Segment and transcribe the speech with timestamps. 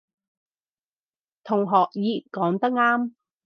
[1.43, 3.11] 同學乙講得啱